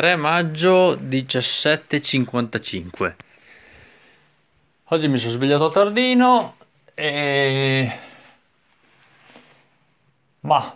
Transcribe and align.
3 0.00 0.16
maggio 0.16 0.94
17.55 0.94 3.14
Oggi 4.84 5.08
mi 5.08 5.18
sono 5.18 5.32
svegliato 5.32 5.68
tardino 5.68 6.56
e... 6.94 7.98
Ma 10.40 10.74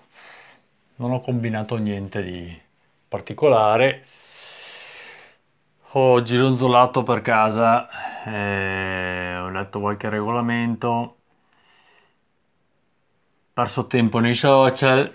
non 0.96 1.12
ho 1.12 1.21
combinato 1.21 1.76
niente 1.76 2.22
di 2.22 2.60
particolare. 3.08 4.05
Ho 5.93 6.20
gironzolato 6.20 7.02
per 7.02 7.22
casa, 7.22 7.88
eh, 8.27 9.38
ho 9.38 9.48
letto 9.48 9.80
qualche 9.80 10.11
regolamento, 10.11 11.16
perso 13.54 13.86
tempo 13.86 14.18
nei 14.18 14.34
social 14.34 15.11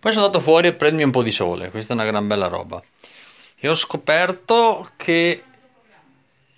poi 0.00 0.12
sono 0.12 0.24
andato 0.24 0.42
fuori 0.42 0.68
a 0.68 0.72
prendermi 0.72 1.04
un 1.04 1.10
po' 1.10 1.22
di 1.22 1.30
sole, 1.30 1.70
questa 1.70 1.92
è 1.92 1.96
una 1.96 2.06
gran 2.06 2.26
bella 2.26 2.46
roba. 2.48 2.82
E 3.56 3.68
ho 3.68 3.74
scoperto 3.74 4.88
che 4.96 5.42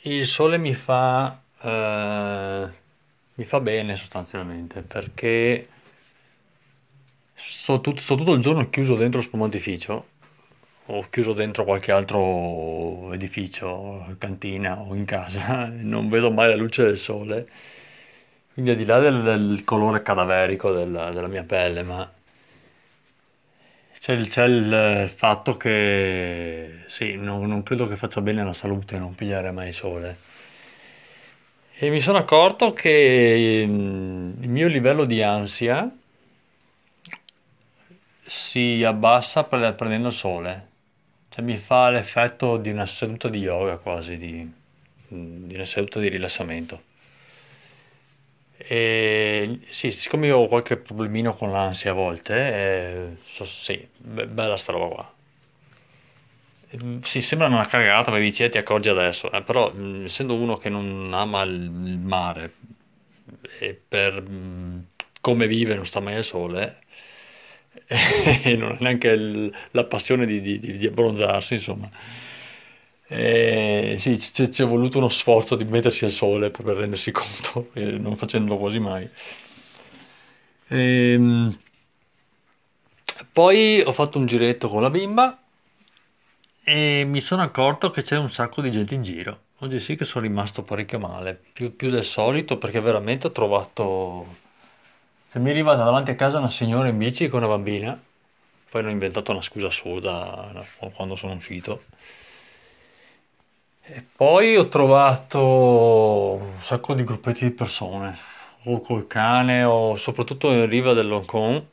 il 0.03 0.27
sole 0.27 0.59
mi 0.59 0.75
fa, 0.75 1.41
eh, 1.61 2.69
mi 3.35 3.45
fa 3.45 3.61
bene 3.61 3.97
sostanzialmente, 3.97 4.83
perché 4.83 5.69
sto, 7.35 7.81
tut- 7.81 7.99
sto 7.99 8.15
tutto 8.15 8.33
il 8.33 8.41
giorno 8.41 8.71
chiuso 8.71 8.95
dentro 8.95 9.19
lo 9.19 9.27
spumantificio, 9.27 10.07
o 10.87 11.07
chiuso 11.11 11.33
dentro 11.33 11.65
qualche 11.65 11.91
altro 11.93 13.13
edificio, 13.13 14.15
cantina 14.19 14.79
o 14.79 14.95
in 14.95 15.05
casa, 15.05 15.67
non 15.75 16.09
vedo 16.09 16.31
mai 16.31 16.49
la 16.49 16.57
luce 16.57 16.85
del 16.85 16.99
sole. 16.99 17.49
Quindi 18.53 18.71
al 18.73 18.77
di 18.77 18.85
là 18.85 18.99
del, 18.99 19.23
del 19.23 19.65
colore 19.65 20.03
cadaverico 20.03 20.71
della, 20.73 21.11
della 21.11 21.27
mia 21.29 21.43
pelle, 21.43 21.83
ma 21.83 22.09
c'è 24.03 24.15
il, 24.15 24.29
c'è 24.29 24.43
il 24.47 25.09
fatto 25.15 25.57
che 25.57 26.81
sì, 26.89 27.15
no- 27.15 27.47
non 27.47 27.63
credo 27.63 27.87
che 27.87 27.97
faccia 27.97 28.21
bene 28.21 28.41
alla 28.41 28.53
salute 28.53 28.99
non 28.99 29.15
pigliare 29.15 29.53
mai 29.53 29.71
sole. 29.71 30.19
E 31.77 31.89
mi 31.89 32.01
sono 32.01 32.19
accorto 32.19 32.73
che 32.73 33.65
mm, 33.65 34.43
il 34.43 34.49
mio 34.49 34.67
livello 34.67 35.05
di 35.05 35.23
ansia 35.23 35.89
si 38.27 38.83
abbassa 38.85 39.45
pre- 39.45 39.73
prendendo 39.75 40.11
sole. 40.11 40.69
Cioè 41.29 41.45
mi 41.45 41.57
fa 41.57 41.91
l'effetto 41.91 42.57
di 42.57 42.71
una 42.71 42.87
seduta 42.87 43.29
di 43.29 43.39
yoga 43.39 43.77
quasi, 43.77 44.17
di, 44.17 44.53
di 45.07 45.55
una 45.55 45.65
seduta 45.65 46.01
di 46.01 46.09
rilassamento. 46.09 46.83
E 48.65 49.61
sì, 49.71 49.91
siccome 49.91 50.27
io 50.29 50.39
ho 50.39 50.49
qualche 50.49 50.77
problemino 50.77 51.35
con 51.35 51.51
l'ansia 51.51 51.91
a 51.91 51.95
volte, 51.95 52.35
eh, 52.35 53.17
so- 53.25 53.45
sì, 53.45 53.87
be- 53.99 54.27
bella 54.27 54.57
sta 54.57 54.73
roba 54.73 54.95
qua. 54.95 55.15
Ehm, 56.71 57.01
Sì, 57.03 57.21
sembra 57.23 57.47
una 57.49 57.67
cagata, 57.67 58.11
ma 58.11 58.19
dici, 58.19 58.43
eh, 58.45 58.49
ti 58.49 58.59
accorgi 58.59 58.89
adesso, 58.89 59.31
eh, 59.31 59.43
però 59.43 59.71
mh, 59.73 60.05
essendo 60.05 60.35
uno 60.35 60.57
che 60.57 60.69
non 60.71 61.11
ama 61.13 61.43
il, 61.43 61.53
il 61.53 61.99
mare 61.99 62.53
e 63.61 63.75
per 63.89 64.21
mh, 64.23 64.87
come 65.21 65.47
vive 65.47 65.75
non 65.75 65.87
sta 65.87 66.01
mai 66.01 66.15
al 66.17 66.25
sole, 66.25 66.79
e 68.45 68.57
non 68.57 68.73
ha 68.73 68.77
neanche 68.81 69.09
il- 69.09 69.53
la 69.73 69.85
passione 69.85 70.27
di, 70.27 70.41
di- 70.41 70.59
di- 70.59 70.79
di 70.79 70.87
abbronzarsi, 70.87 71.55
insomma. 71.55 71.89
Eh, 73.15 73.97
sì, 73.99 74.19
ci 74.19 74.63
è 74.63 74.65
voluto 74.65 74.97
uno 74.97 75.11
sforzo 75.11 75.55
di 75.55 75.65
mettersi 75.65 76.07
al 76.07 76.13
sole 76.13 76.51
per 76.51 76.65
rendersi 76.65 77.13
conto, 77.13 77.69
non 77.75 78.17
facendolo 78.17 78.59
quasi 78.59 78.79
mai. 78.79 79.07
Ehm, 80.69 81.55
poi 83.31 83.83
ho 83.85 83.93
fatto 83.93 84.19
un 84.19 84.25
giretto 84.25 84.69
con 84.69 84.81
la 84.81 84.89
bimba 84.89 85.39
e 86.65 87.05
mi 87.07 87.21
sono 87.21 87.43
accorto 87.43 87.91
che 87.91 88.01
c'è 88.01 88.17
un 88.17 88.31
sacco 88.31 88.63
di 88.63 88.71
gente 88.71 88.95
in 88.95 89.03
giro. 89.03 89.41
Oggi 89.59 89.79
sì 89.79 89.95
che 89.95 90.07
sono 90.07 90.25
rimasto 90.25 90.63
parecchio 90.63 90.99
male, 90.99 91.39
più, 91.53 91.77
più 91.77 91.91
del 91.91 92.05
solito, 92.05 92.57
perché 92.57 92.81
veramente 92.81 93.27
ho 93.27 93.33
trovato... 93.33 94.37
Se 95.27 95.39
mi 95.39 95.49
è 95.49 95.51
arrivata 95.51 95.85
davanti 95.85 96.11
a 96.11 96.15
casa 96.15 96.39
una 96.39 96.49
signora 96.49 96.89
in 96.89 96.97
bici 96.97 97.29
con 97.29 97.43
una 97.43 97.53
bambina, 97.53 98.01
poi 98.71 98.81
hanno 98.81 98.91
inventato 98.91 99.33
una 99.33 99.43
scusa 99.43 99.67
assurda 99.67 100.65
quando 100.95 101.15
sono 101.15 101.35
uscito. 101.35 101.85
Poi 104.17 104.57
ho 104.57 104.69
trovato 104.69 105.41
un 106.41 106.59
sacco 106.61 106.95
di 106.95 107.05
gruppetti 107.05 107.45
di 107.45 107.53
persone, 107.53 108.17
o 108.65 108.81
col 108.81 109.07
cane, 109.07 109.63
o 109.63 109.97
soprattutto 109.97 110.51
in 110.53 110.69
riva 110.69 110.93
dell'Hong 110.95 111.25
Kong, 111.27 111.65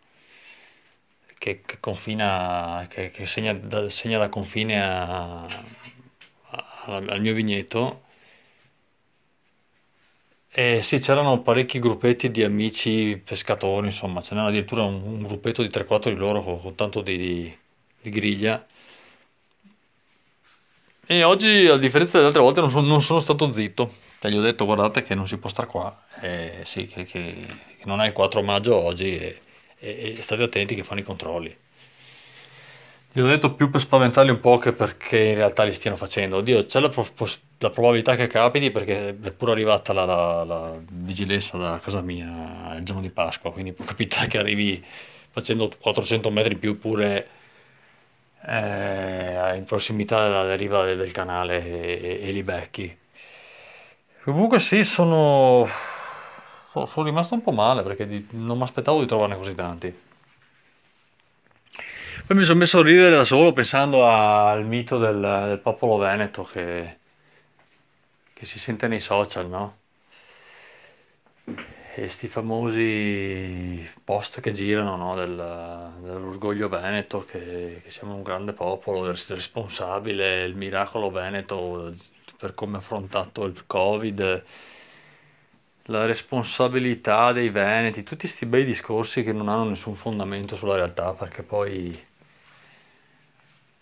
che, 1.37 1.61
che 1.61 1.79
confina, 1.79 2.85
che, 2.89 3.09
che 3.11 3.25
segna, 3.25 3.53
da, 3.53 3.89
segna 3.89 4.17
da 4.19 4.29
confine 4.29 4.81
a- 4.83 5.45
a- 5.45 6.95
al 6.95 7.21
mio 7.21 7.33
vigneto. 7.33 8.01
E 10.51 10.81
sì, 10.81 10.99
c'erano 10.99 11.41
parecchi 11.41 11.79
gruppetti 11.79 12.29
di 12.31 12.43
amici 12.43 13.19
pescatori, 13.23 13.87
insomma, 13.87 14.21
ce 14.21 14.35
n'era 14.35 14.47
addirittura 14.47 14.83
un, 14.83 15.01
un 15.01 15.21
gruppetto 15.23 15.61
di 15.61 15.69
3-4 15.69 16.11
di 16.11 16.17
loro 16.17 16.41
con, 16.43 16.59
con 16.61 16.75
tanto 16.75 17.01
di- 17.01 17.55
di 18.01 18.09
griglia. 18.09 18.65
E 21.11 21.23
oggi, 21.23 21.65
a 21.67 21.75
differenza 21.77 22.13
delle 22.17 22.27
altre 22.27 22.41
volte, 22.41 22.59
non 22.61 22.69
sono, 22.69 22.87
non 22.87 23.01
sono 23.01 23.19
stato 23.19 23.49
zitto. 23.51 23.95
Cioè, 24.19 24.31
gli 24.31 24.37
ho 24.37 24.41
detto, 24.41 24.65
guardate 24.65 25.01
che 25.01 25.15
non 25.15 25.27
si 25.27 25.37
può 25.37 25.49
stare 25.49 25.67
qua. 25.67 26.03
Eh, 26.21 26.59
sì, 26.63 26.85
che, 26.85 27.03
che- 27.03 27.45
che 27.77 27.85
non 27.85 27.99
è 28.01 28.07
il 28.07 28.13
4 28.13 28.41
maggio 28.43 28.75
oggi 28.75 29.17
e, 29.17 29.41
e- 29.79 30.15
e 30.17 30.21
state 30.21 30.43
attenti 30.43 30.75
che 30.75 30.83
fanno 30.83 30.99
i 30.99 31.03
controlli. 31.03 31.55
Gli 33.11 33.21
ho 33.21 33.25
detto 33.27 33.55
più 33.55 33.69
per 33.71 33.81
spaventarli 33.81 34.29
un 34.29 34.39
po' 34.39 34.57
che 34.59 34.71
perché 34.71 35.17
in 35.19 35.35
realtà 35.35 35.63
li 35.63 35.73
stiano 35.73 35.97
facendo. 35.97 36.37
Oddio, 36.37 36.65
c'è 36.65 36.79
la, 36.79 36.89
pro- 36.89 37.07
la 37.57 37.69
probabilità 37.71 38.15
che 38.15 38.27
capiti 38.27 38.69
perché 38.69 39.09
è 39.19 39.31
pure 39.33 39.51
arrivata 39.51 39.93
la, 39.93 40.05
la- 40.05 40.43
la 40.43 40.79
vigilenza 40.91 41.57
da 41.57 41.79
casa 41.79 42.01
mia 42.01 42.75
il 42.77 42.83
giorno 42.83 43.01
di 43.01 43.09
Pasqua, 43.09 43.51
quindi 43.51 43.73
può 43.73 43.83
capitare 43.85 44.27
che 44.27 44.37
arrivi 44.37 44.83
facendo 45.31 45.71
400 45.79 46.29
metri 46.29 46.53
in 46.53 46.59
più 46.59 46.77
pure 46.79 47.27
eh, 48.45 49.55
in 49.55 49.63
prossimità 49.65 50.23
della 50.23 50.55
riva 50.55 50.85
del, 50.85 50.97
del 50.97 51.11
canale 51.11 51.63
e, 51.63 52.19
e 52.27 52.31
li 52.31 52.43
becchi. 52.43 52.97
Comunque 54.23 54.59
sì, 54.59 54.83
sono, 54.83 55.67
so- 56.69 56.85
sono 56.85 57.05
rimasto 57.05 57.33
un 57.33 57.41
po' 57.41 57.51
male 57.51 57.83
perché 57.83 58.05
di- 58.07 58.27
non 58.31 58.57
mi 58.57 58.63
aspettavo 58.63 58.99
di 59.01 59.07
trovarne 59.07 59.35
così 59.35 59.55
tanti. 59.55 59.93
Poi 62.25 62.37
mi 62.37 62.43
sono 62.43 62.59
messo 62.59 62.79
a 62.79 62.83
ridere 62.83 63.15
da 63.15 63.23
solo 63.23 63.51
pensando 63.51 64.07
al 64.07 64.63
mito 64.65 64.97
del, 64.97 65.19
del 65.19 65.59
popolo 65.59 65.97
veneto 65.97 66.43
che, 66.43 66.97
che 68.33 68.45
si 68.45 68.59
sente 68.59 68.87
nei 68.87 68.99
social, 69.01 69.49
no? 69.49 69.78
E 72.01 72.07
sti 72.07 72.27
famosi 72.29 73.85
post 74.05 74.39
che 74.39 74.53
girano, 74.53 74.95
no? 74.95 75.15
Del- 75.15 75.91
dell'orgoglio 76.01 76.69
veneto, 76.69 77.23
che, 77.25 77.81
che 77.83 77.91
siamo 77.91 78.13
un 78.15 78.23
grande 78.23 78.53
popolo 78.53 79.07
res- 79.07 79.29
responsabile, 79.29 80.43
il 80.45 80.55
miracolo 80.55 81.09
veneto 81.11 81.93
per 82.37 82.53
come 82.53 82.77
ha 82.77 82.79
affrontato 82.79 83.43
il 83.45 83.65
Covid, 83.67 84.43
la 85.87 86.05
responsabilità 86.05 87.31
dei 87.33 87.49
veneti, 87.49 88.03
tutti 88.03 88.21
questi 88.27 88.45
bei 88.45 88.63
discorsi 88.63 89.23
che 89.23 89.33
non 89.33 89.49
hanno 89.49 89.65
nessun 89.65 89.95
fondamento 89.95 90.55
sulla 90.55 90.75
realtà, 90.75 91.13
perché 91.13 91.43
poi 91.43 91.99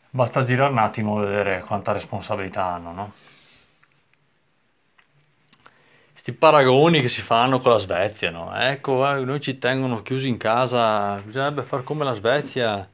basta 0.09 0.44
girare 0.44 0.72
un 0.72 0.79
attimo 0.79 1.22
e 1.22 1.25
vedere 1.28 1.61
quanta 1.61 1.91
responsabilità 1.94 2.66
hanno, 2.66 2.91
no? 2.91 3.13
Sti 6.27 6.35
paragoni 6.35 6.99
che 6.99 7.07
si 7.07 7.21
fanno 7.21 7.57
con 7.57 7.71
la 7.71 7.77
Svezia, 7.77 8.31
no? 8.31 8.53
Ecco, 8.53 9.09
eh, 9.09 9.23
noi 9.23 9.39
ci 9.39 9.57
tengono 9.57 10.01
chiusi 10.01 10.27
in 10.27 10.35
casa, 10.35 11.21
bisognerebbe 11.23 11.63
far 11.63 11.85
come 11.85 12.03
la 12.03 12.11
Svezia, 12.11 12.85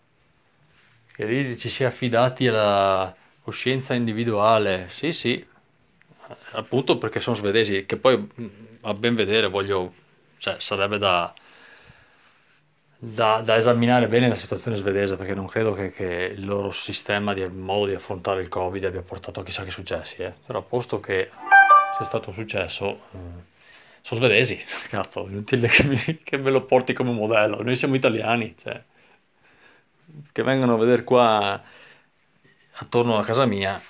che 1.11 1.25
lì 1.25 1.57
ci 1.57 1.67
si 1.67 1.81
è 1.81 1.87
affidati 1.87 2.47
alla 2.47 3.11
coscienza 3.41 3.95
individuale. 3.95 4.85
Sì, 4.89 5.11
sì, 5.13 5.43
appunto 6.51 6.99
perché 6.99 7.19
sono 7.19 7.35
svedesi, 7.35 7.87
che 7.87 7.97
poi 7.97 8.29
a 8.81 8.93
ben 8.93 9.15
vedere 9.15 9.49
voglio, 9.49 9.91
cioè 10.37 10.57
sarebbe 10.59 10.99
da, 10.99 11.33
da, 12.99 13.41
da 13.43 13.57
esaminare 13.57 14.07
bene 14.09 14.27
la 14.27 14.35
situazione 14.35 14.77
svedese, 14.77 15.15
perché 15.15 15.33
non 15.33 15.47
credo 15.47 15.73
che, 15.73 15.89
che 15.89 16.35
il 16.37 16.45
loro 16.45 16.69
sistema 16.69 17.33
di 17.33 17.43
modo 17.47 17.87
di 17.87 17.95
affrontare 17.95 18.41
il 18.41 18.49
Covid 18.49 18.85
abbia 18.85 19.01
portato 19.01 19.39
a 19.39 19.43
chissà 19.43 19.63
che 19.63 19.71
successi, 19.71 20.17
eh. 20.17 20.33
Però 20.45 20.61
posto 20.61 20.99
che 20.99 21.31
sia 21.93 22.05
stato 22.05 22.29
un 22.29 22.35
successo, 22.35 23.01
eh, 23.13 23.17
sono 24.01 24.19
svedesi, 24.19 24.59
cazzo, 24.89 25.27
inutile 25.27 25.67
che, 25.67 25.83
mi- 25.83 26.19
che 26.23 26.37
me 26.37 26.51
lo 26.51 26.65
porti 26.65 26.93
come 26.93 27.11
modello, 27.11 27.61
noi 27.61 27.75
siamo 27.75 27.95
italiani, 27.95 28.55
cioè, 28.57 28.83
che 30.31 30.43
vengano 30.43 30.73
a 30.75 30.77
vedere 30.77 31.03
qua 31.03 31.61
attorno 32.81 33.17
a 33.17 33.23
casa 33.23 33.45
mia, 33.45 33.81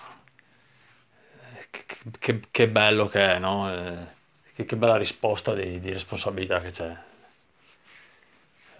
che, 1.69 1.85
che- 2.19 2.41
che 2.51 2.69
bello 2.69 3.07
che 3.07 3.35
è, 3.35 3.39
no? 3.39 3.71
Eh, 3.73 3.97
che, 4.53 4.65
che 4.65 4.75
bella 4.75 4.97
risposta 4.97 5.53
di, 5.53 5.79
di 5.79 5.91
responsabilità 5.91 6.61
che 6.61 6.69
c'è. 6.71 6.95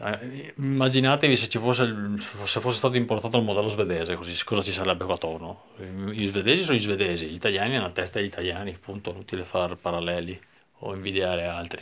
Eh, 0.05 0.53
Immaginatevi 0.57 1.35
se 1.38 1.47
fosse, 1.59 1.85
se 2.17 2.59
fosse 2.59 2.77
stato 2.77 2.97
importato 2.97 3.38
il 3.38 3.44
modello 3.44 3.69
svedese, 3.69 4.15
così 4.15 4.44
cosa 4.44 4.61
ci 4.61 4.71
sarebbe 4.73 5.05
qua 5.05 5.13
attorno? 5.15 5.63
Gli 6.11 6.27
svedesi 6.27 6.63
sono 6.63 6.75
gli 6.77 6.81
svedesi, 6.81 7.27
gli 7.27 7.35
italiani 7.35 7.75
hanno 7.75 7.85
la 7.85 7.91
testa 7.91 8.19
degli 8.19 8.27
italiani, 8.27 8.77
punto, 8.77 9.11
inutile 9.11 9.44
fare 9.45 9.75
paralleli 9.77 10.39
o 10.79 10.94
invidiare 10.94 11.45
altri 11.47 11.81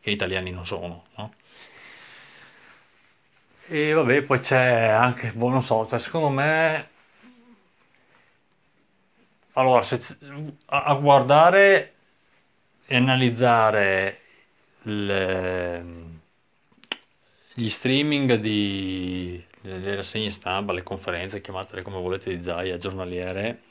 che 0.00 0.10
italiani 0.10 0.50
non 0.52 0.64
sono, 0.66 1.06
no? 1.16 1.32
E 3.70 3.92
vabbè, 3.92 4.22
poi 4.22 4.38
c'è 4.40 4.88
anche, 4.88 5.32
boh, 5.32 5.48
non 5.50 5.62
so, 5.62 5.86
cioè, 5.86 5.98
secondo 6.00 6.28
me, 6.30 6.88
allora, 9.54 9.82
se, 9.82 9.98
a, 10.66 10.84
a 10.84 10.94
guardare 10.94 11.94
e 12.86 12.96
analizzare 12.96 14.20
le- 14.82 16.16
gli 17.58 17.70
streaming 17.70 18.34
di, 18.36 19.44
delle 19.60 19.96
rassegne 19.96 20.30
stampa, 20.30 20.72
le 20.72 20.84
conferenze, 20.84 21.40
chiamatele 21.40 21.82
come 21.82 21.98
volete, 22.00 22.36
di 22.36 22.40
Zaia, 22.40 22.76
giornaliere, 22.76 23.62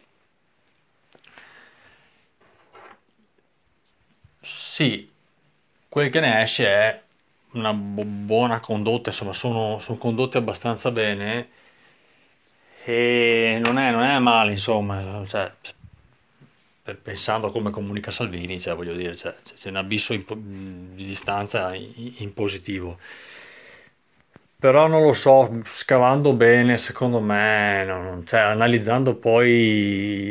sì, 4.42 5.10
quel 5.89 6.10
che 6.10 6.19
ne 6.19 6.42
esce 6.42 6.66
è 6.68 7.01
una 7.51 7.74
bu- 7.74 8.04
buona 8.06 8.60
condotta, 8.60 9.10
insomma, 9.10 9.34
sono, 9.34 9.80
sono 9.80 9.98
condotte 9.98 10.38
abbastanza 10.38 10.92
bene 10.92 11.50
e 12.86 13.60
non 13.62 13.78
è, 13.78 13.92
non 13.92 14.04
è 14.04 14.18
male, 14.19 14.51
insomma, 14.51 15.24
cioè, 15.25 15.51
pensando 17.01 17.48
a 17.48 17.51
come 17.51 17.69
comunica 17.72 18.12
Salvini, 18.12 18.60
cioè, 18.60 18.75
voglio 18.75 18.95
dire, 18.95 19.16
cioè, 19.16 19.36
c'è 19.56 19.69
un 19.69 19.75
abisso 19.75 20.18
po- 20.22 20.36
di 20.39 21.06
distanza 21.06 21.74
in, 21.75 22.13
in 22.18 22.34
positivo. 22.34 22.98
Però 24.59 24.88
non 24.88 25.04
lo 25.04 25.13
so, 25.13 25.62
scavando 25.65 26.33
bene, 26.33 26.77
secondo 26.77 27.19
me, 27.21 27.83
non- 27.86 28.25
cioè, 28.25 28.39
analizzando 28.42 29.15
poi 29.15 29.51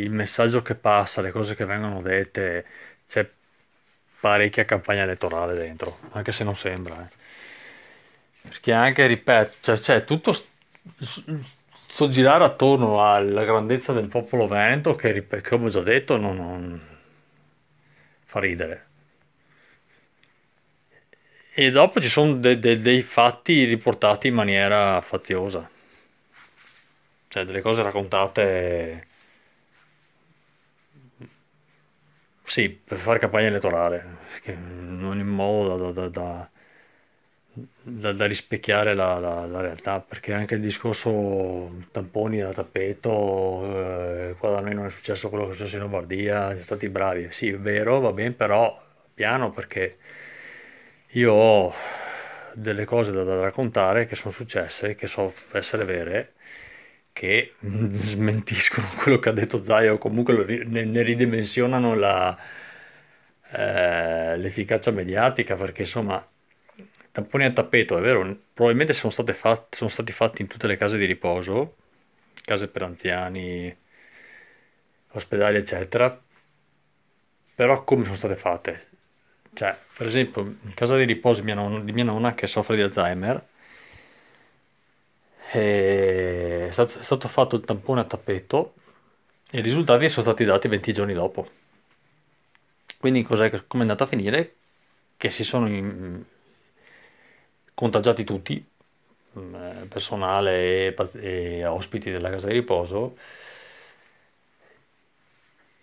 il 0.02 0.10
messaggio 0.10 0.62
che 0.62 0.74
passa, 0.74 1.20
le 1.22 1.30
cose 1.30 1.54
che 1.54 1.64
vengono 1.64 2.02
dette, 2.02 2.64
c'è 3.06 3.28
parecchia 4.20 4.64
campagna 4.64 5.02
elettorale 5.02 5.54
dentro, 5.54 5.98
anche 6.10 6.32
se 6.32 6.42
non 6.44 6.56
sembra. 6.56 7.02
eh. 7.04 7.08
Perché 8.42 8.72
anche, 8.72 9.06
ripeto, 9.06 9.52
cioè, 9.60 9.78
c'è 9.78 10.04
tutto 10.04 10.32
sto 10.32 12.08
girare 12.08 12.44
attorno 12.44 13.02
alla 13.04 13.44
grandezza 13.44 13.92
del 13.92 14.08
popolo 14.08 14.46
veneto 14.46 14.94
che, 14.94 15.26
che 15.26 15.40
come 15.42 15.66
ho 15.66 15.70
già 15.70 15.80
detto, 15.82 16.16
non, 16.16 16.36
non- 16.36 16.80
fa 18.24 18.40
ridere. 18.40 18.86
E 21.62 21.72
dopo 21.72 22.00
ci 22.00 22.08
sono 22.08 22.34
de- 22.36 22.60
de- 22.60 22.78
dei 22.78 23.02
fatti 23.02 23.64
riportati 23.64 24.28
in 24.28 24.34
maniera 24.34 25.00
faziosa, 25.00 25.68
cioè 27.28 27.44
delle 27.44 27.60
cose 27.60 27.82
raccontate, 27.82 29.06
sì, 32.42 32.68
per 32.70 32.98
fare 32.98 33.18
campagna 33.18 33.46
elettorale, 33.48 34.04
non 34.54 35.18
in 35.18 35.26
modo 35.26 35.90
da, 35.90 35.90
da- 35.92 36.08
da- 36.08 36.50
da- 37.82 38.12
da 38.12 38.26
rispecchiare 38.26 38.94
la, 38.94 39.18
la- 39.18 39.46
la 39.46 39.60
realtà, 39.60 40.00
perché 40.00 40.32
anche 40.32 40.54
il 40.56 40.60
discorso 40.60 41.84
tamponi 41.90 42.38
da 42.38 42.52
tappeto, 42.52 43.62
eh, 44.30 44.34
qua 44.38 44.50
da 44.50 44.60
noi 44.60 44.74
non 44.74 44.86
è 44.86 44.90
successo 44.90 45.28
quello 45.30 45.44
che 45.46 45.50
è 45.52 45.54
successo 45.54 45.76
in 45.76 45.82
Lombardia, 45.82 46.46
siamo 46.48 46.62
stati 46.62 46.88
bravi, 46.88 47.28
sì, 47.30 47.48
è 47.50 47.58
vero, 47.58 48.00
va 48.00 48.12
bene, 48.12 48.32
però 48.32 48.78
piano 49.14 49.50
perché 49.52 49.96
io 51.16 51.32
ho 51.32 51.74
delle 52.54 52.84
cose 52.84 53.10
da, 53.10 53.22
da 53.22 53.40
raccontare 53.40 54.06
che 54.06 54.14
sono 54.14 54.32
successe, 54.32 54.94
che 54.94 55.06
so 55.06 55.32
essere 55.52 55.84
vere, 55.84 56.34
che 57.12 57.54
smentiscono 57.60 58.88
quello 58.96 59.18
che 59.18 59.28
ha 59.30 59.32
detto 59.32 59.62
Zaia 59.62 59.92
o 59.92 59.98
comunque 59.98 60.34
lo 60.34 60.44
ne, 60.44 60.84
ne 60.84 61.02
ridimensionano 61.02 61.94
la, 61.94 62.36
eh, 63.50 64.36
l'efficacia 64.36 64.90
mediatica, 64.90 65.54
perché 65.54 65.82
insomma, 65.82 66.26
tamponi 67.12 67.44
a 67.44 67.52
tappeto, 67.52 67.96
è 67.98 68.00
vero, 68.00 68.36
probabilmente 68.52 68.92
sono 68.92 69.12
fat- 69.32 69.74
sono 69.74 69.90
stati 69.90 70.12
fatti 70.12 70.42
in 70.42 70.48
tutte 70.48 70.66
le 70.66 70.76
case 70.76 70.98
di 70.98 71.04
riposo, 71.06 71.76
case 72.44 72.68
per 72.68 72.82
anziani, 72.82 73.74
ospedali, 75.12 75.56
eccetera, 75.56 76.22
però 77.54 77.82
come 77.84 78.04
sono 78.04 78.16
state 78.16 78.36
fatte? 78.36 78.95
Cioè, 79.56 79.76
per 79.96 80.06
esempio, 80.06 80.42
in 80.42 80.74
casa 80.74 80.96
di 80.96 81.04
riposo 81.04 81.40
di 81.40 81.46
mia 81.46 81.54
nonna, 81.56 81.80
di 81.80 81.92
mia 81.92 82.04
nonna 82.04 82.34
che 82.34 82.46
soffre 82.46 82.76
di 82.76 82.82
Alzheimer, 82.82 83.44
è 85.50 86.68
stato, 86.70 86.98
è 86.98 87.02
stato 87.02 87.26
fatto 87.28 87.56
il 87.56 87.64
tampone 87.64 88.00
a 88.00 88.04
tappeto 88.04 88.74
e 89.50 89.58
i 89.58 89.62
risultati 89.62 90.08
sono 90.08 90.26
stati 90.26 90.44
dati 90.44 90.68
20 90.68 90.92
giorni 90.92 91.14
dopo. 91.14 91.48
Quindi 92.98 93.22
come 93.22 93.48
è 93.48 93.78
andata 93.78 94.04
a 94.04 94.06
finire? 94.06 94.54
Che 95.16 95.30
si 95.30 95.44
sono 95.44 95.68
in- 95.68 96.24
contagiati 97.74 98.24
tutti, 98.24 98.64
mm, 99.38 99.54
eh, 99.54 99.86
personale 99.88 100.94
e, 100.94 100.94
e 101.20 101.66
ospiti 101.66 102.10
della 102.10 102.30
casa 102.30 102.48
di 102.48 102.54
riposo, 102.54 103.16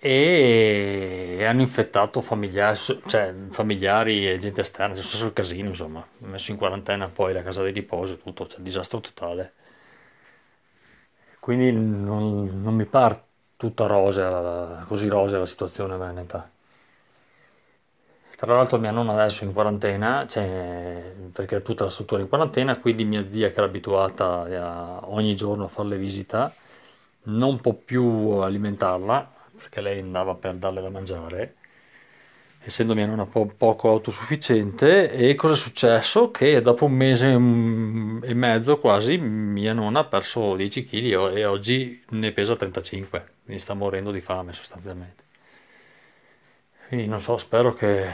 e 0.05 1.45
hanno 1.47 1.61
infettato 1.61 2.19
familiari, 2.21 2.77
cioè, 3.05 3.33
familiari 3.51 4.29
e 4.29 4.37
gente 4.37 4.59
esterna, 4.61 4.93
c'è 4.95 5.01
stato 5.01 5.25
il 5.25 5.33
casino, 5.33 5.69
insomma, 5.69 5.99
ha 6.01 6.25
messo 6.27 6.51
in 6.51 6.57
quarantena 6.57 7.07
poi 7.07 7.33
la 7.33 7.41
casa 7.41 7.63
di 7.63 7.71
riposo 7.71 8.15
e 8.15 8.21
tutto, 8.21 8.45
cioè 8.47 8.59
disastro 8.61 8.99
totale. 8.99 9.53
Quindi 11.39 11.71
non, 11.71 12.61
non 12.63 12.73
mi 12.73 12.85
pare 12.87 13.23
tutta 13.55 13.85
rosea, 13.85 14.83
così 14.87 15.07
rosea 15.07 15.37
la 15.39 15.45
situazione 15.45 15.95
veneta. 15.97 16.49
Tra 18.35 18.55
l'altro 18.55 18.77
mia 18.79 18.91
nonna 18.91 19.13
adesso 19.13 19.43
è 19.43 19.47
in 19.47 19.53
quarantena, 19.53 20.25
cioè, 20.27 21.13
perché 21.31 21.57
è 21.57 21.61
tutta 21.61 21.85
la 21.85 21.89
struttura 21.89 22.21
in 22.21 22.27
quarantena, 22.27 22.77
quindi 22.77 23.05
mia 23.05 23.25
zia 23.25 23.47
che 23.49 23.53
era 23.55 23.65
abituata 23.65 24.41
a- 24.41 24.99
ogni 25.09 25.33
giorno 25.35 25.65
a 25.65 25.67
fare 25.69 25.87
le 25.89 25.97
visite 25.97 26.51
non 27.25 27.61
può 27.61 27.73
più 27.73 28.03
alimentarla, 28.41 29.31
perché 29.63 29.81
lei 29.81 29.99
andava 29.99 30.35
per 30.35 30.55
darle 30.55 30.81
da 30.81 30.89
mangiare, 30.89 31.55
essendo 32.59 32.93
mia 32.93 33.05
nonna 33.05 33.25
po- 33.25 33.51
poco 33.57 33.89
autosufficiente. 33.89 35.11
E 35.11 35.35
cosa 35.35 35.53
è 35.53 35.57
successo? 35.57 36.31
Che 36.31 36.61
dopo 36.61 36.85
un 36.85 36.91
mese 36.93 37.37
mm, 37.37 38.23
e 38.23 38.33
mezzo 38.33 38.77
quasi 38.77 39.17
mia 39.17 39.73
nonna 39.73 39.99
ha 40.01 40.05
perso 40.05 40.55
10 40.55 40.83
kg 40.83 41.35
e 41.35 41.45
oggi 41.45 42.03
ne 42.09 42.31
pesa 42.33 42.55
35, 42.55 43.25
quindi 43.45 43.61
sta 43.61 43.73
morendo 43.73 44.11
di 44.11 44.19
fame 44.19 44.51
sostanzialmente. 44.53 45.23
Quindi 46.87 47.07
non 47.07 47.19
so, 47.19 47.37
spero 47.37 47.73
che, 47.73 48.05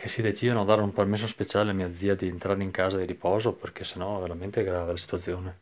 che 0.00 0.08
si 0.08 0.22
decidano 0.22 0.62
a 0.62 0.64
dare 0.64 0.82
un 0.82 0.92
permesso 0.92 1.26
speciale 1.26 1.70
a 1.70 1.74
mia 1.74 1.92
zia 1.92 2.14
di 2.14 2.26
entrare 2.28 2.62
in 2.62 2.70
casa 2.70 2.96
di 2.96 3.04
riposo, 3.04 3.52
perché 3.52 3.84
sennò 3.84 4.18
è 4.18 4.22
veramente 4.22 4.64
grave 4.64 4.92
la 4.92 4.96
situazione. 4.96 5.58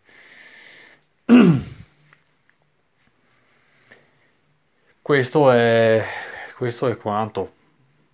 Questo 5.02 5.50
è, 5.50 6.02
questo 6.56 6.86
è 6.88 6.96
quanto. 6.96 7.52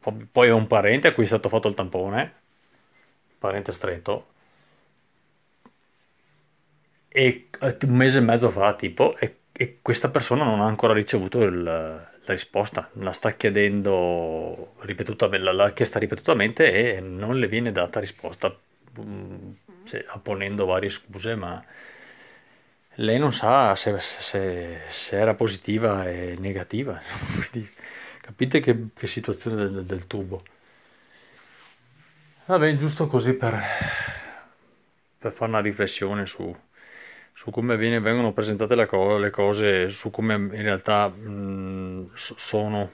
Po- 0.01 0.17
Poi 0.33 0.51
ho 0.51 0.57
un 0.57 0.67
parente 0.67 1.09
a 1.09 1.13
cui 1.15 1.25
è 1.25 1.27
stato 1.27 1.49
fatto 1.49 1.69
il 1.69 1.75
tampone, 1.75 2.35
parente 3.39 3.73
stretto, 3.73 4.27
e 7.09 7.49
eh, 7.61 7.77
un 7.87 7.95
mese 7.97 8.19
e 8.19 8.21
mezzo 8.23 8.51
fa, 8.51 8.75
tipo, 8.75 9.17
e, 9.19 9.37
e 9.53 9.79
questa 9.83 10.11
persona 10.11 10.45
non 10.45 10.61
ha 10.61 10.67
ancora 10.67 10.93
ricevuto 10.93 11.43
il- 11.43 11.63
la 11.63 12.35
risposta, 12.35 12.91
la 12.95 13.13
sta 13.13 13.33
chiedendo 13.33 14.75
ripetutamente, 14.81 15.51
l'ha 15.53 15.73
chiesta 15.73 15.99
ripetutamente 15.99 16.95
e 16.97 17.01
non 17.01 17.39
le 17.39 17.49
viene 17.49 17.73
data 17.73 18.01
risposta, 18.01 18.55
mm, 19.01 19.51
apponendo 20.09 20.67
varie 20.67 20.91
scuse, 20.91 21.35
ma 21.35 21.63
lei 23.07 23.19
non 23.19 23.33
sa 23.33 23.75
se, 23.77 23.91
se- 24.01 24.81
se 24.89 25.17
era 25.17 25.35
positiva 25.35 26.09
e 26.09 26.37
negativa. 26.39 27.01
Capite 28.21 28.61
che, 28.61 28.89
che 28.95 29.07
situazione 29.07 29.57
del, 29.57 29.85
del 29.85 30.07
tubo. 30.07 30.43
Vabbè, 32.47 32.77
giusto 32.77 33.07
così 33.07 33.35
per, 33.35 33.55
per 35.19 35.33
fare 35.33 35.51
una 35.51 35.61
riflessione 35.61 36.27
su, 36.27 36.55
su 37.33 37.51
come 37.51 37.77
viene- 37.77 38.01
vengono 38.01 38.33
presentate 38.33 38.75
le, 38.75 38.87
co- 38.87 39.19
le 39.19 39.31
cose, 39.31 39.89
su 39.91 40.11
come 40.11 40.35
in 40.35 40.63
realtà 40.63 41.09
mh, 41.09 42.11
so- 42.15 42.35
sono, 42.39 42.93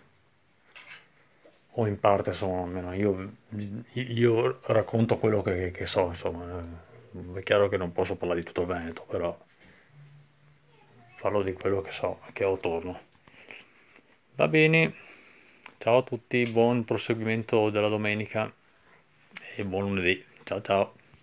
o 1.76 1.86
in 1.86 1.98
parte 1.98 2.32
sono, 2.32 2.62
almeno 2.64 2.92
io, 2.94 3.32
io 3.94 4.60
racconto 4.66 5.18
quello 5.18 5.42
che, 5.42 5.70
che 5.72 5.86
so, 5.86 6.06
insomma. 6.06 6.62
È 7.34 7.42
chiaro 7.42 7.68
che 7.68 7.76
non 7.76 7.92
posso 7.92 8.16
parlare 8.16 8.40
di 8.40 8.46
tutto 8.46 8.62
il 8.62 8.66
Veneto, 8.68 9.04
però 9.08 9.36
parlo 11.24 11.40
di 11.40 11.54
quello 11.54 11.80
che 11.80 11.90
so, 11.90 12.20
che 12.34 12.44
ho 12.44 12.52
attorno. 12.52 13.00
Va 14.34 14.46
bene, 14.46 14.92
ciao 15.78 15.96
a 15.98 16.02
tutti, 16.02 16.42
buon 16.42 16.84
proseguimento 16.84 17.70
della 17.70 17.88
domenica 17.88 18.52
e 19.56 19.64
buon 19.64 19.84
lunedì. 19.84 20.22
Ciao 20.44 20.60
ciao. 20.60 21.03